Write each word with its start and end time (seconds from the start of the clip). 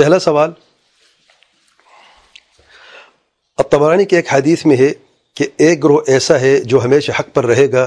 پہلا 0.00 0.18
سوال، 0.18 0.50
اب 3.56 3.64
تبرانی 3.70 4.04
کے 4.04 4.16
ایک 4.16 4.32
حدیث 4.32 4.66
میں 4.66 4.76
ہے 4.76 4.90
کہ 5.34 5.46
ایک 5.56 5.84
گروہ 5.84 6.00
ایسا 6.06 6.40
ہے 6.40 6.60
جو 6.60 6.84
ہمیشہ 6.84 7.12
حق 7.12 7.34
پر 7.34 7.46
رہے 7.46 7.72
گا 7.72 7.84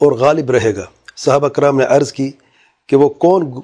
اور 0.00 0.12
غالب 0.12 0.50
رہے 0.50 0.76
گا۔ 0.76 0.84
صحابہ 1.16 1.48
کرام 1.48 1.78
نے 1.78 1.84
عرض 1.84 2.12
کی 2.12 2.32
کہ 2.86 2.96
وہ 2.96 3.08
کون، 3.08 3.60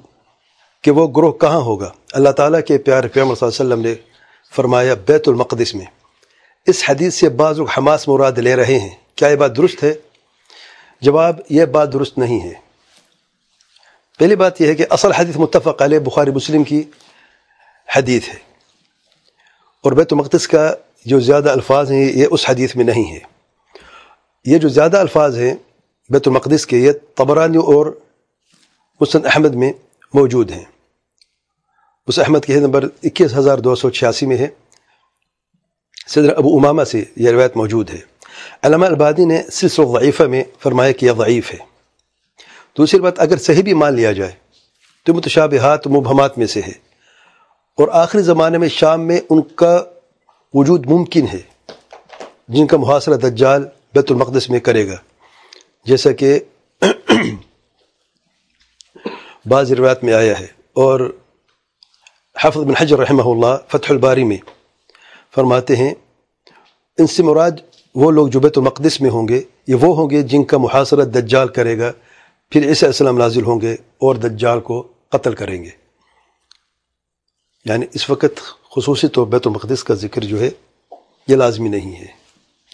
کہ 0.83 0.91
وہ 0.91 1.09
گروہ 1.17 1.33
کہاں 1.33 1.61
ہوگا۔ 1.61 1.93
اللہ 2.13 2.29
تعالیٰ 2.29 2.61
کے 2.67 2.79
پیار 2.79 3.05
پیغمبر 3.05 3.35
صلی 3.35 3.49
اللہ 3.49 3.75
علیہ 3.75 3.75
وسلم 3.75 3.87
نے 3.87 3.95
فرمایا 4.57 4.95
بیت 4.95 5.29
المقدس 5.29 5.75
میں۔ 5.75 5.87
اس 6.67 6.85
حدیث 6.89 7.15
سے 7.15 7.29
بعض 7.29 7.59
لوگ 7.59 7.69
حماس 7.69 8.09
مراد 8.09 8.33
لے 8.33 8.57
رہے 8.57 8.79
ہیں۔ 8.79 8.95
کیا 9.15 9.29
یہ 9.29 9.37
بات 9.37 9.57
درست 9.57 9.85
ہے؟ 9.85 9.95
جواب، 11.01 11.41
یہ 11.51 11.65
بات 11.65 11.93
درست 11.93 12.19
نہیں 12.19 12.41
ہے۔ 12.41 12.53
پہلی 14.19 14.37
بات 14.37 14.61
یہ 14.61 14.67
ہے 14.67 14.75
کہ 14.75 14.87
اصل 14.91 15.13
حدیث 15.13 15.37
متفق 15.37 15.83
علیہ 15.83 15.99
بخاری 15.99 16.31
مسلم 16.31 16.65
کی 16.65 16.83
حدیث 17.97 18.29
ہے۔ 18.29 18.47
اور 19.83 19.93
بیت 19.93 20.13
المقدس 20.13 20.49
کا 20.49 20.75
جو 21.05 21.21
زیادہ 21.21 21.51
الفاظ 21.51 21.93
ہیں، 21.93 22.13
یہ 22.13 22.27
اس 22.31 22.51
حدیث 22.51 22.77
میں 22.77 22.85
نہیں 22.85 23.13
ہے۔ 23.13 23.19
یہ 24.45 24.59
جو 24.59 24.69
زیادہ 24.69 24.97
الفاظ 24.97 25.39
ہیں، 25.39 25.55
بیت 26.11 26.23
المقدس 26.27 26.67
کے، 26.67 26.79
یہ 26.79 26.93
طبرانی 27.15 27.57
اور 27.57 27.99
مسن 29.01 29.19
احمد 29.25 29.55
میں 29.55 29.73
موجود 30.15 30.51
ہیں۔ 30.51 30.65
اس 32.07 32.19
احمد 32.19 32.39
کے 32.47 32.55
نمبر 32.55 32.85
اکیس 33.03 33.35
ہزار 33.35 33.59
دو 33.59 33.75
سو 33.75 33.91
چھیاسی 33.91 34.27
میں 34.27 34.37
ہے۔ 34.37 34.49
صدر 36.09 36.37
ابو 36.37 36.57
امامہ 36.57 36.85
سے 36.85 37.05
یہ 37.17 37.31
روایت 37.31 37.57
موجود 37.57 37.91
ہے۔ 37.91 37.99
علامہ 38.63 38.87
البادی 38.87 39.25
نے 39.25 39.43
سلسل 39.53 39.83
ضعیفہ 39.85 40.23
میں 40.23 40.45
فرمایا 40.63 40.93
کہ 40.93 41.07
یہ 41.07 41.13
ضعیف 41.19 41.53
ہے۔ 41.53 41.59
دوسری 42.79 43.01
بات، 43.01 43.21
اگر 43.21 43.37
صحیح 43.37 43.63
بھی 43.63 43.75
مان 43.75 43.95
لیا 43.95 44.13
جائے 44.13 44.33
تو 45.05 45.15
متشابہات، 45.15 45.87
مبہمات 45.87 46.39
میں 46.39 46.47
سے 46.47 46.61
ہے۔ 46.61 46.86
اور 47.77 47.89
آخری 47.93 48.23
زمانے 48.23 48.59
میں 48.59 48.69
شام 48.69 49.07
میں 49.07 49.21
ان 49.31 49.43
کا 49.43 49.85
وجود 50.55 50.87
ممکن 50.87 51.27
ہے، 51.33 51.41
جن 52.49 52.67
کا 52.67 52.77
محاصرہ 52.77 53.15
دجال 53.15 53.65
بیت 53.95 54.13
المقدس 54.13 54.51
میں 54.51 54.61
کرے 54.61 54.89
گا۔ 54.89 54.97
جیسا 55.85 56.13
کہ 56.13 56.41
بعض 59.47 59.73
روایت 59.73 60.05
میں 60.05 60.13
آیا 60.13 60.41
ہے۔ 60.41 60.47
اور 60.73 61.17
حافظ 62.45 62.57
بن 62.57 62.77
حجر 62.79 62.99
رحمہ 62.99 63.23
اللہ 63.23 63.57
فتح 63.69 63.87
الباری 63.89 64.25
میں 64.25 64.39
فرماتے 65.35 65.77
ہیں، 65.77 65.95
ان 66.99 67.07
سے 67.07 67.23
مراد 67.23 67.51
وہ 67.95 68.11
لوگ 68.11 68.29
جو 68.29 68.41
بیت 68.41 68.59
المقدس 68.59 69.01
میں 69.01 69.11
ہوں 69.11 69.29
گے، 69.29 69.43
یہ 69.67 69.75
وہ 69.75 69.97
ہوں 69.97 70.11
گے 70.11 70.23
جن 70.23 70.45
کا 70.45 70.59
محاصرہ 70.59 71.05
دجال 71.05 71.49
کرے 71.49 71.79
گا، 71.79 71.93
پھر 72.51 72.69
عیسیٰ 72.69 72.89
السلام 72.89 73.19
نازل 73.19 73.45
ہوں 73.45 73.61
گے 73.61 73.73
اور 73.73 74.15
دجال 74.15 74.61
کو 74.61 74.89
قتل 75.09 75.35
کریں 75.35 75.65
گے۔ 75.65 75.86
یعنی 77.67 77.87
اس 77.95 78.11
وقت 78.11 78.41
خصوصی 78.77 79.09
طور 79.09 79.27
بیت 79.27 79.47
المقدس 79.47 79.85
کا 79.85 79.95
ذکر 79.95 80.25
جو 80.25 80.41
ہے، 80.41 80.51
یہ 81.29 81.37
لازمی 81.37 81.69
نہیں 81.69 81.93
ہے۔ 81.93 82.07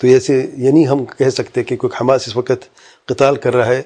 تو 0.01 0.07
ایسے 0.07 0.51
یعنی 0.57 0.89
ہم 0.89 1.05
کہہ 1.05 1.31
سکتے 1.31 1.63
کہ 1.65 1.77
کوئی 1.77 1.97
حماس 2.01 2.29
اس 2.29 2.37
وقت 2.37 2.65
قتال 3.07 3.37
کر 3.37 3.57
رہا 3.57 3.67
ہے 3.67 3.79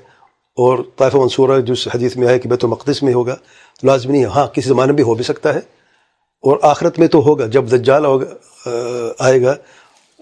اور 0.56 0.78
طائف 0.96 1.14
منصورہ 1.14 1.60
جو 1.60 1.74
حدیث 1.94 2.16
میں 2.16 2.28
آئے 2.28 2.38
کہ 2.38 2.48
بیت 2.48 2.64
المقدس 2.64 3.02
میں 3.02 3.14
ہوگا 3.14 3.34
تو 3.80 3.86
لازمی 3.86 4.12
نہیں 4.12 4.22
ہے۔ 4.22 4.28
ہاں 4.28 4.46
کسی 4.46 4.68
زمانے 4.68 4.86
میں 4.86 4.96
بھی 4.96 5.04
ہو 5.04 5.14
بھی 5.14 5.24
سکتا 5.24 5.54
ہے 5.54 5.58
اور 5.58 6.56
آخرت 6.62 6.98
میں 6.98 7.08
تو 7.08 7.18
ہوگا۔ 7.18 7.46
جب 7.46 7.70
دجال 7.72 8.04
ہوگا 8.04 8.70
آئے 9.18 9.42
گا، 9.42 9.54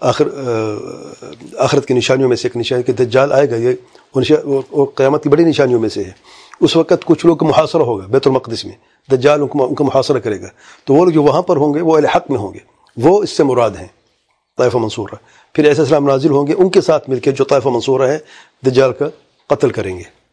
آخر 0.01 0.27
آخرت 1.57 1.85
کی 1.85 1.93
نشانیوں 1.93 2.29
میں 2.29 2.37
سے 2.37 2.47
ایک 2.47 2.57
نشانی، 2.57 2.83
کہ 2.83 2.93
دجال 2.93 3.31
آئے 3.33 3.49
گا، 3.51 3.55
یہ 3.55 3.71
اور 4.15 4.85
قیامت 4.95 5.23
کی 5.23 5.29
بڑی 5.29 5.43
نشانیوں 5.43 5.79
میں 5.79 5.89
سے 5.89 6.03
ہے۔ 6.03 6.11
اس 6.61 6.75
وقت 6.75 7.05
کچھ 7.05 7.25
لوگ 7.25 7.43
محاصرہ 7.43 7.81
ہوگا 7.81 8.05
بیت 8.07 8.27
المقدس 8.27 8.65
میں۔ 8.65 8.73
دجال 9.11 9.41
ان 9.53 9.75
کا 9.75 9.83
محاصرہ 9.83 10.19
کرے 10.19 10.41
گا۔ 10.41 10.47
تو 10.85 10.93
وہ 10.93 11.05
لوگ 11.05 11.13
جو 11.13 11.23
وہاں 11.23 11.41
پر 11.41 11.57
ہوں 11.57 11.73
گے، 11.73 11.81
وہ 11.81 11.97
الحق 11.97 12.31
میں 12.31 12.39
ہوں 12.39 12.53
گے۔ 12.53 12.59
وہ 12.97 13.23
اس 13.23 13.29
سے 13.29 13.43
مراد 13.43 13.71
ہیں، 13.71 13.87
طائفہ 14.57 14.77
منصورہ۔ 14.77 15.15
پھر 15.53 15.63
ایسے 15.63 15.81
اسلام 15.81 16.05
نازل 16.05 16.31
ہوں 16.31 16.47
گے، 16.47 16.53
ان 16.53 16.69
کے 16.69 16.81
ساتھ 16.81 17.09
مل 17.09 17.19
کے 17.19 17.31
جو 17.31 17.43
طائفہ 17.43 17.69
منصورہ 17.69 18.01
ہے، 18.01 18.17
دجال 18.65 18.93
کا 18.93 19.05
قتل 19.47 19.69
کریں 19.69 19.97
گے۔ 19.97 20.24